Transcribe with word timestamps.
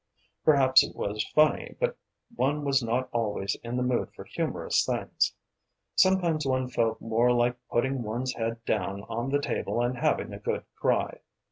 Perhaps 0.43 0.81
it 0.83 0.95
was 0.95 1.23
funny, 1.35 1.75
but 1.79 1.95
one 2.35 2.65
was 2.65 2.81
not 2.81 3.07
always 3.11 3.53
in 3.63 3.77
the 3.77 3.83
mood 3.83 4.09
for 4.15 4.23
humorous 4.23 4.83
things. 4.83 5.35
Sometimes 5.95 6.43
one 6.43 6.69
felt 6.69 6.99
more 6.99 7.31
like 7.31 7.55
putting 7.69 8.01
one's 8.01 8.33
head 8.33 8.65
down 8.65 9.03
on 9.03 9.29
the 9.29 9.39
table 9.39 9.79
and 9.79 9.95
having 9.99 10.33
a 10.33 10.39
good 10.39 10.65
cry. 10.75 11.19